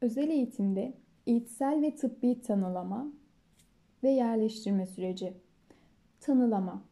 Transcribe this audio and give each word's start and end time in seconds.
Özel 0.00 0.30
eğitimde 0.30 0.94
eğitsel 1.26 1.82
ve 1.82 1.96
tıbbi 1.96 2.40
tanılama 2.40 3.12
ve 4.02 4.10
yerleştirme 4.10 4.86
süreci. 4.86 5.34
Tanılama 6.20 6.82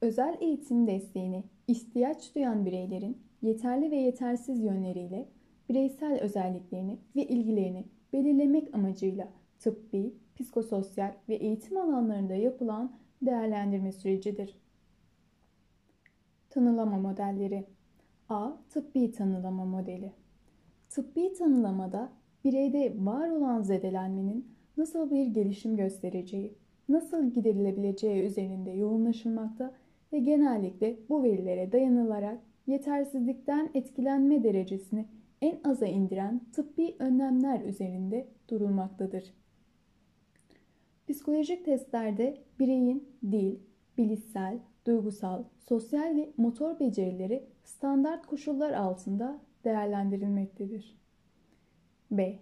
Özel 0.00 0.36
eğitim 0.40 0.86
desteğini 0.86 1.44
ihtiyaç 1.68 2.34
duyan 2.34 2.66
bireylerin 2.66 3.22
yeterli 3.42 3.90
ve 3.90 3.96
yetersiz 3.96 4.60
yönleriyle 4.60 5.28
bireysel 5.68 6.20
özelliklerini 6.20 6.98
ve 7.16 7.26
ilgilerini 7.26 7.84
belirlemek 8.12 8.74
amacıyla 8.74 9.28
tıbbi, 9.58 10.14
psikososyal 10.36 11.12
ve 11.28 11.34
eğitim 11.34 11.76
alanlarında 11.76 12.34
yapılan 12.34 12.92
değerlendirme 13.22 13.92
sürecidir. 13.92 14.58
Tanılama 16.50 16.98
modelleri 16.98 17.66
A. 18.28 18.52
Tıbbi 18.70 19.12
tanılama 19.12 19.64
modeli 19.64 20.12
Tıbbi 20.88 21.32
tanılamada 21.32 22.12
bireyde 22.46 22.94
var 22.98 23.30
olan 23.30 23.62
zedelenmenin 23.62 24.48
nasıl 24.76 25.10
bir 25.10 25.26
gelişim 25.26 25.76
göstereceği, 25.76 26.54
nasıl 26.88 27.30
giderilebileceği 27.30 28.22
üzerinde 28.22 28.70
yoğunlaşılmakta 28.70 29.74
ve 30.12 30.18
genellikle 30.18 30.96
bu 31.08 31.22
verilere 31.22 31.72
dayanılarak 31.72 32.40
yetersizlikten 32.66 33.70
etkilenme 33.74 34.44
derecesini 34.44 35.06
en 35.40 35.60
aza 35.64 35.86
indiren 35.86 36.40
tıbbi 36.52 36.96
önlemler 36.98 37.60
üzerinde 37.60 38.28
durulmaktadır. 38.48 39.34
Psikolojik 41.08 41.64
testlerde 41.64 42.38
bireyin 42.58 43.08
dil, 43.32 43.58
bilişsel, 43.98 44.58
duygusal, 44.86 45.44
sosyal 45.58 46.16
ve 46.16 46.32
motor 46.36 46.80
becerileri 46.80 47.44
standart 47.64 48.26
koşullar 48.26 48.72
altında 48.72 49.40
değerlendirilmektedir. 49.64 51.05
B. 52.10 52.38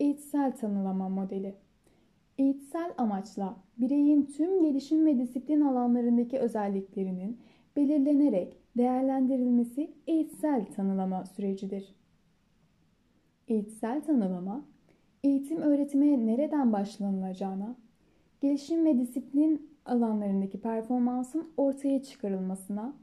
Eğitsel 0.00 0.56
tanılama 0.56 1.08
modeli 1.08 1.54
Eğitsel 2.38 2.94
amaçla 2.98 3.56
bireyin 3.78 4.22
tüm 4.26 4.62
gelişim 4.62 5.06
ve 5.06 5.18
disiplin 5.18 5.60
alanlarındaki 5.60 6.38
özelliklerinin 6.38 7.38
belirlenerek 7.76 8.56
değerlendirilmesi 8.76 9.90
eğitsel 10.06 10.66
tanılama 10.66 11.24
sürecidir. 11.24 11.94
Eğitsel 13.48 14.00
tanılama, 14.02 14.64
eğitim 15.24 15.60
öğretime 15.60 16.26
nereden 16.26 16.72
başlanılacağına, 16.72 17.76
gelişim 18.40 18.84
ve 18.84 18.98
disiplin 18.98 19.70
alanlarındaki 19.84 20.60
performansın 20.60 21.48
ortaya 21.56 22.02
çıkarılmasına, 22.02 22.96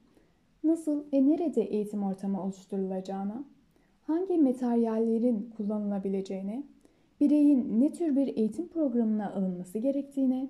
nasıl 0.64 1.04
ve 1.14 1.26
nerede 1.26 1.62
eğitim 1.62 2.04
ortamı 2.04 2.44
oluşturulacağına, 2.44 3.44
hangi 4.08 4.38
materyallerin 4.38 5.50
kullanılabileceğine, 5.58 6.64
bireyin 7.20 7.82
ne 7.82 7.92
tür 7.92 8.16
bir 8.16 8.38
eğitim 8.38 8.68
programına 8.68 9.34
alınması 9.34 9.80
gerektiğine, 9.80 10.50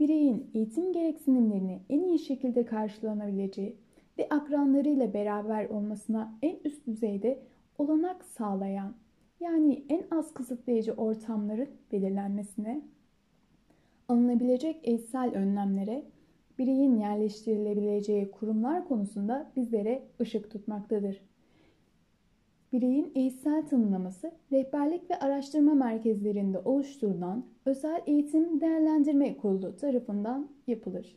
bireyin 0.00 0.50
eğitim 0.54 0.92
gereksinimlerini 0.92 1.80
en 1.88 2.02
iyi 2.02 2.18
şekilde 2.18 2.64
karşılanabileceği 2.64 3.76
ve 4.18 4.28
akranlarıyla 4.28 5.14
beraber 5.14 5.64
olmasına 5.64 6.38
en 6.42 6.56
üst 6.64 6.86
düzeyde 6.86 7.42
olanak 7.78 8.24
sağlayan 8.24 8.94
yani 9.40 9.84
en 9.88 10.04
az 10.10 10.34
kısıtlayıcı 10.34 10.92
ortamların 10.92 11.68
belirlenmesine, 11.92 12.82
alınabilecek 14.08 14.80
eğitsel 14.82 15.34
önlemlere, 15.34 16.04
bireyin 16.58 16.96
yerleştirilebileceği 16.96 18.30
kurumlar 18.30 18.88
konusunda 18.88 19.52
bizlere 19.56 20.02
ışık 20.20 20.50
tutmaktadır. 20.50 21.33
Bireyin 22.74 23.12
eğitsel 23.14 23.66
tanımlaması, 23.66 24.32
rehberlik 24.52 25.10
ve 25.10 25.18
araştırma 25.18 25.74
merkezlerinde 25.74 26.58
oluşturulan 26.58 27.46
Özel 27.66 28.02
Eğitim 28.06 28.60
Değerlendirme 28.60 29.36
Kurulu 29.36 29.76
tarafından 29.76 30.50
yapılır. 30.66 31.16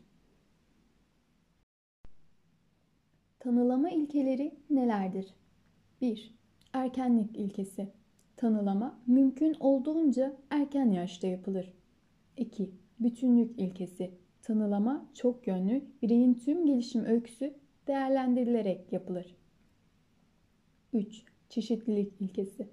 Tanılama 3.38 3.90
ilkeleri 3.90 4.54
nelerdir? 4.70 5.34
1. 6.00 6.34
Erkenlik 6.72 7.36
ilkesi. 7.36 7.88
Tanılama 8.36 9.00
mümkün 9.06 9.56
olduğunca 9.60 10.36
erken 10.50 10.90
yaşta 10.90 11.26
yapılır. 11.26 11.74
2. 12.36 12.70
Bütünlük 13.00 13.58
ilkesi. 13.60 14.10
Tanılama 14.42 15.06
çok 15.14 15.46
yönlü 15.46 15.84
bireyin 16.02 16.34
tüm 16.34 16.66
gelişim 16.66 17.04
öyküsü 17.04 17.54
değerlendirilerek 17.86 18.92
yapılır. 18.92 19.36
3. 20.92 21.28
Çeşitlilik 21.48 22.12
ilkesi. 22.20 22.68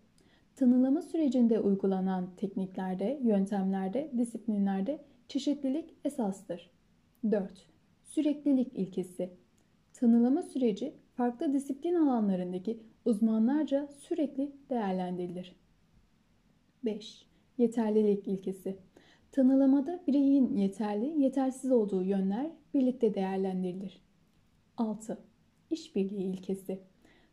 Tanılama 0.55 1.01
sürecinde 1.01 1.59
uygulanan 1.59 2.35
tekniklerde, 2.37 3.19
yöntemlerde, 3.23 4.11
disiplinlerde 4.17 5.03
çeşitlilik 5.27 5.93
esastır. 6.05 6.71
4. 7.31 7.67
Süreklilik 8.03 8.73
ilkesi. 8.73 9.29
Tanılama 9.93 10.41
süreci 10.43 10.93
farklı 11.13 11.53
disiplin 11.53 11.95
alanlarındaki 11.95 12.79
uzmanlarca 13.05 13.87
sürekli 13.87 14.51
değerlendirilir. 14.69 15.55
5. 16.85 17.25
Yeterlilik 17.57 18.27
ilkesi. 18.27 18.77
Tanılamada 19.31 20.03
bireyin 20.07 20.57
yeterli, 20.57 21.21
yetersiz 21.21 21.71
olduğu 21.71 22.03
yönler 22.03 22.51
birlikte 22.73 23.13
değerlendirilir. 23.13 24.01
6. 24.77 25.17
İşbirliği 25.69 26.33
ilkesi. 26.33 26.79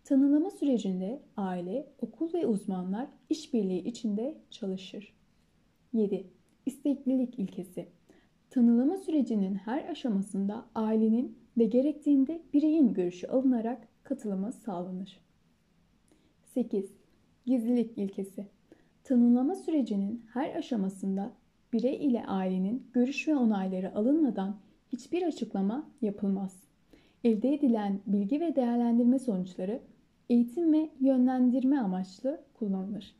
Tanılama 0.04 0.50
sürecinde 0.50 1.22
aile, 1.36 1.86
okul 2.00 2.32
ve 2.32 2.46
uzmanlar 2.46 3.08
işbirliği 3.30 3.84
içinde 3.84 4.38
çalışır. 4.50 5.14
7. 5.92 6.26
İsteklilik 6.66 7.38
ilkesi. 7.38 7.88
Tanılama 8.50 8.96
sürecinin 8.96 9.54
her 9.54 9.88
aşamasında 9.88 10.66
ailenin 10.74 11.38
ve 11.58 11.64
gerektiğinde 11.64 12.42
bireyin 12.52 12.94
görüşü 12.94 13.26
alınarak 13.26 13.88
katılımı 14.04 14.52
sağlanır. 14.52 15.20
8. 16.44 16.90
Gizlilik 17.46 17.98
ilkesi. 17.98 18.46
Tanımlama 19.04 19.54
sürecinin 19.54 20.24
her 20.32 20.54
aşamasında 20.54 21.32
birey 21.72 22.06
ile 22.06 22.26
ailenin 22.26 22.86
görüş 22.92 23.28
ve 23.28 23.36
onayları 23.36 23.94
alınmadan 23.94 24.56
hiçbir 24.92 25.22
açıklama 25.22 25.90
yapılmaz. 26.00 26.62
Elde 27.24 27.54
edilen 27.54 28.00
bilgi 28.06 28.40
ve 28.40 28.56
değerlendirme 28.56 29.18
sonuçları 29.18 29.80
eğitim 30.30 30.72
ve 30.72 30.90
yönlendirme 31.00 31.78
amaçlı 31.78 32.40
kullanılır. 32.54 33.16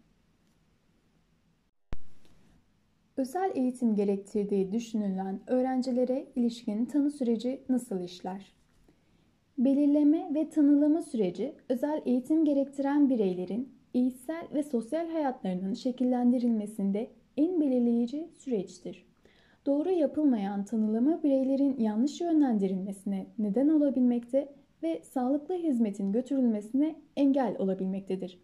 Özel 3.17 3.53
eğitim 3.55 3.95
gerektirdiği 3.95 4.73
düşünülen 4.73 5.41
öğrencilere 5.47 6.27
ilişkin 6.37 6.85
tanı 6.85 7.11
süreci 7.11 7.61
nasıl 7.69 8.01
işler? 8.01 8.53
Belirleme 9.59 10.35
ve 10.35 10.49
tanılama 10.51 11.03
süreci 11.03 11.55
özel 11.69 12.03
eğitim 12.05 12.45
gerektiren 12.45 13.11
bireylerin 13.11 13.73
eğitsel 13.95 14.47
ve 14.55 14.63
sosyal 14.63 15.09
hayatlarının 15.09 15.75
şekillendirilmesinde 15.75 17.11
en 17.37 17.61
belirleyici 17.61 18.29
süreçtir. 18.39 19.07
Doğru 19.67 19.91
yapılmayan 19.91 20.65
tanılama 20.65 21.23
bireylerin 21.23 21.77
yanlış 21.79 22.21
yönlendirilmesine 22.21 23.27
neden 23.39 23.69
olabilmekte 23.69 24.49
ve 24.83 25.03
sağlıklı 25.03 25.55
hizmetin 25.55 26.13
götürülmesine 26.13 26.97
engel 27.17 27.57
olabilmektedir. 27.59 28.39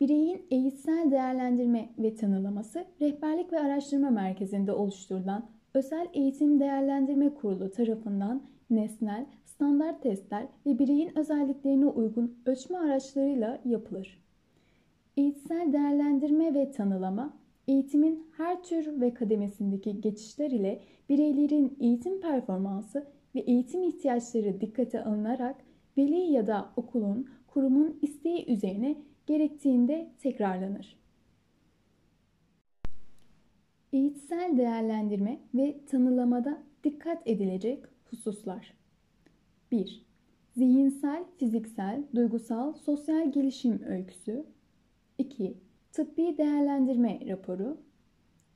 Bireyin 0.00 0.46
eğitsel 0.50 1.10
değerlendirme 1.10 1.88
ve 1.98 2.14
tanılaması 2.14 2.84
rehberlik 3.00 3.52
ve 3.52 3.60
araştırma 3.60 4.10
merkezinde 4.10 4.72
oluşturulan 4.72 5.46
Özel 5.74 6.06
Eğitim 6.12 6.60
Değerlendirme 6.60 7.34
Kurulu 7.34 7.70
tarafından 7.70 8.42
nesnel, 8.70 9.26
standart 9.44 10.02
testler 10.02 10.46
ve 10.66 10.78
bireyin 10.78 11.18
özelliklerine 11.18 11.86
uygun 11.86 12.38
ölçme 12.46 12.78
araçlarıyla 12.78 13.60
yapılır. 13.64 14.22
Eğitsel 15.16 15.72
değerlendirme 15.72 16.54
ve 16.54 16.70
tanılama, 16.70 17.36
eğitimin 17.68 18.26
her 18.36 18.62
tür 18.62 19.00
ve 19.00 19.14
kademesindeki 19.14 20.00
geçişler 20.00 20.50
ile 20.50 20.80
bireylerin 21.08 21.76
eğitim 21.80 22.20
performansı 22.20 23.06
ve 23.34 23.40
eğitim 23.40 23.82
ihtiyaçları 23.82 24.60
dikkate 24.60 25.04
alınarak 25.04 25.56
veli 25.96 26.32
ya 26.32 26.46
da 26.46 26.72
okulun, 26.76 27.30
kurumun 27.46 27.98
isteği 28.02 28.50
üzerine 28.52 28.96
gerektiğinde 29.26 30.10
tekrarlanır. 30.18 31.02
Eğitsel 33.92 34.56
değerlendirme 34.56 35.40
ve 35.54 35.80
tanılamada 35.86 36.62
dikkat 36.84 37.28
edilecek 37.28 37.84
hususlar. 38.04 38.74
1. 39.72 40.06
Zihinsel, 40.56 41.24
fiziksel, 41.38 42.04
duygusal, 42.14 42.72
sosyal 42.72 43.32
gelişim 43.32 43.82
öyküsü. 43.82 44.46
2. 45.18 45.56
Tıbbi 45.92 46.38
değerlendirme 46.38 47.20
raporu. 47.28 47.76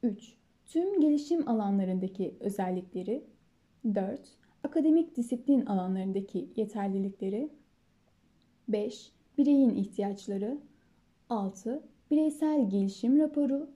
3. 0.02 0.36
Tüm 0.66 1.00
gelişim 1.00 1.48
alanlarındaki 1.48 2.36
özellikleri. 2.40 3.24
4. 3.94 4.20
Akademik 4.66 5.16
disiplin 5.16 5.66
alanlarındaki 5.66 6.48
yeterlilikleri. 6.56 7.50
5. 8.68 9.12
Bireyin 9.38 9.70
ihtiyaçları. 9.70 10.58
6. 11.30 11.82
Bireysel 12.10 12.70
gelişim 12.70 13.18
raporu 13.18 13.70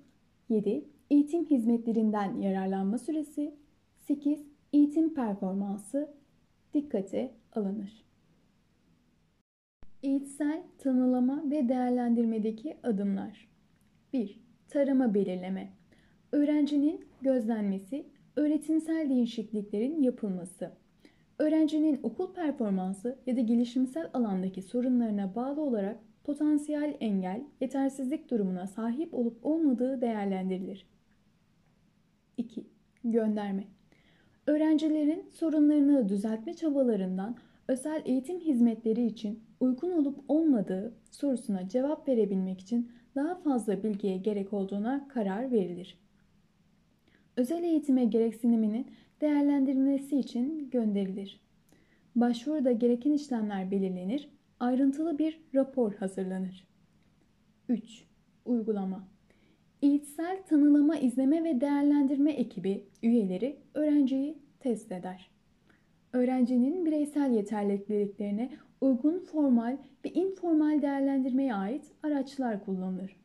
7. 0.48 0.84
Eğitim 1.10 1.44
hizmetlerinden 1.44 2.40
yararlanma 2.40 2.98
süresi 2.98 3.54
8. 3.98 4.40
Eğitim 4.72 5.14
performansı 5.14 6.14
dikkate 6.74 7.34
alınır. 7.52 8.04
Eğitsel 10.02 10.62
tanılama 10.78 11.50
ve 11.50 11.68
değerlendirmedeki 11.68 12.76
adımlar 12.82 13.48
1. 14.12 14.40
Tarama 14.68 15.14
belirleme 15.14 15.72
Öğrencinin 16.32 17.04
gözlenmesi, 17.22 18.06
öğretimsel 18.36 19.08
değişikliklerin 19.10 20.02
yapılması. 20.02 20.79
Öğrencinin 21.40 22.00
okul 22.02 22.34
performansı 22.34 23.18
ya 23.26 23.36
da 23.36 23.40
gelişimsel 23.40 24.10
alandaki 24.14 24.62
sorunlarına 24.62 25.34
bağlı 25.34 25.60
olarak 25.60 25.96
potansiyel 26.24 26.96
engel, 27.00 27.44
yetersizlik 27.60 28.30
durumuna 28.30 28.66
sahip 28.66 29.14
olup 29.14 29.46
olmadığı 29.46 30.00
değerlendirilir. 30.00 30.86
2. 32.36 32.64
Gönderme 33.04 33.64
Öğrencilerin 34.46 35.30
sorunlarını 35.30 36.08
düzeltme 36.08 36.54
çabalarından 36.54 37.36
özel 37.68 38.02
eğitim 38.04 38.40
hizmetleri 38.40 39.06
için 39.06 39.42
uygun 39.60 39.90
olup 39.90 40.18
olmadığı 40.28 40.94
sorusuna 41.10 41.68
cevap 41.68 42.08
verebilmek 42.08 42.60
için 42.60 42.92
daha 43.14 43.34
fazla 43.34 43.82
bilgiye 43.82 44.16
gerek 44.16 44.52
olduğuna 44.52 45.08
karar 45.08 45.52
verilir. 45.52 45.98
Özel 47.36 47.64
eğitime 47.64 48.04
gereksiniminin 48.04 48.86
değerlendirilmesi 49.20 50.18
için 50.18 50.70
gönderilir. 50.70 51.40
Başvuruda 52.16 52.72
gereken 52.72 53.12
işlemler 53.12 53.70
belirlenir, 53.70 54.30
ayrıntılı 54.60 55.18
bir 55.18 55.40
rapor 55.54 55.94
hazırlanır. 55.94 56.68
3. 57.68 58.04
Uygulama 58.44 59.08
İçsel 59.82 60.42
tanılama, 60.42 60.96
izleme 60.96 61.44
ve 61.44 61.60
değerlendirme 61.60 62.32
ekibi 62.32 62.84
üyeleri 63.02 63.56
öğrenciyi 63.74 64.38
test 64.60 64.92
eder. 64.92 65.30
Öğrencinin 66.12 66.86
bireysel 66.86 67.34
yeterliliklerine 67.34 68.50
uygun 68.80 69.18
formal 69.18 69.76
ve 70.04 70.12
informal 70.12 70.82
değerlendirmeye 70.82 71.54
ait 71.54 71.84
araçlar 72.02 72.64
kullanılır. 72.64 73.16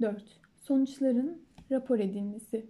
4. 0.00 0.40
Sonuçların 0.56 1.42
rapor 1.70 1.98
edilmesi. 1.98 2.66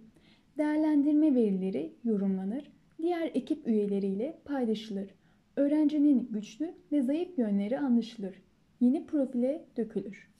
Değerlendirme 0.57 1.35
verileri 1.35 1.93
yorumlanır, 2.03 2.71
diğer 3.01 3.31
ekip 3.33 3.67
üyeleriyle 3.67 4.37
paylaşılır. 4.45 5.09
Öğrencinin 5.55 6.29
güçlü 6.31 6.73
ve 6.91 7.01
zayıf 7.01 7.37
yönleri 7.37 7.79
anlaşılır. 7.79 8.41
Yeni 8.79 9.05
profile 9.05 9.65
dökülür. 9.77 10.31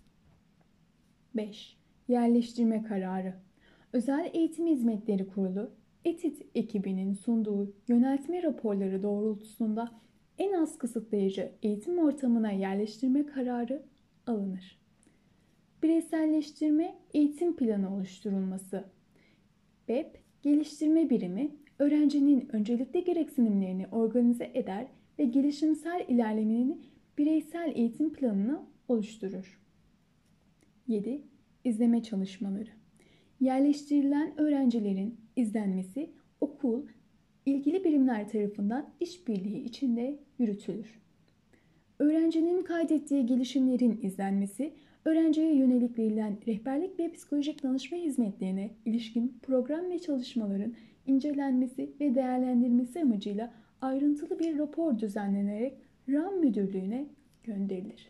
5. 1.36 1.78
Yerleştirme 2.08 2.84
kararı. 2.84 3.34
Özel 3.94 4.30
Eğitim 4.34 4.68
Hizmetleri 4.68 5.28
Kurulu, 5.28 5.72
ETİT 6.06 6.46
ekibinin 6.56 7.14
sunduğu 7.14 7.74
yöneltme 7.88 8.44
raporları 8.44 9.04
doğrultusunda 9.04 9.92
en 10.38 10.54
az 10.54 10.78
kısıtlayıcı 10.78 11.52
eğitim 11.64 12.00
ortamına 12.00 12.52
yerleştirme 12.52 13.26
kararı 13.26 13.84
alınır. 14.28 14.80
Bireyselleştirme 15.84 16.96
eğitim 17.14 17.56
planı 17.56 17.96
oluşturulması. 17.96 18.84
BEP 19.92 20.22
geliştirme 20.42 21.10
birimi 21.10 21.52
öğrencinin 21.80 22.50
öncelikli 22.54 23.04
gereksinimlerini 23.04 23.88
organize 23.88 24.52
eder 24.54 24.88
ve 25.20 25.26
gelişimsel 25.26 26.06
ilerlemenin 26.08 26.86
bireysel 27.18 27.72
eğitim 27.76 28.14
planını 28.14 28.60
oluşturur. 28.88 29.60
7. 30.88 31.22
İzleme 31.64 32.04
çalışmaları. 32.04 32.70
Yerleştirilen 33.40 34.40
öğrencilerin 34.40 35.20
izlenmesi 35.36 36.10
okul, 36.42 36.82
ilgili 37.46 37.84
birimler 37.84 38.30
tarafından 38.30 38.90
işbirliği 39.00 39.64
içinde 39.64 40.20
yürütülür. 40.40 41.02
Öğrencinin 42.00 42.64
kaydettiği 42.64 43.26
gelişimlerin 43.26 44.00
izlenmesi, 44.02 44.74
öğrenciye 45.06 45.56
yönelik 45.56 46.00
verilen 46.00 46.38
rehberlik 46.48 47.00
ve 47.00 47.12
psikolojik 47.12 47.64
danışma 47.64 47.98
hizmetlerine 47.98 48.72
ilişkin 48.86 49.40
program 49.42 49.90
ve 49.90 50.00
çalışmaların 50.00 50.74
incelenmesi 51.08 51.90
ve 52.00 52.16
değerlendirilmesi 52.16 53.02
amacıyla 53.02 53.54
ayrıntılı 53.82 54.40
bir 54.40 54.58
rapor 54.58 55.00
düzenlenerek 55.00 55.74
RAM 56.10 56.34
müdürlüğüne 56.34 57.06
gönderilir. 57.44 58.10